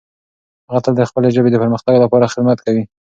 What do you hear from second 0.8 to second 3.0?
تل د خپلې ژبې د پرمختګ لپاره خدمت کوي.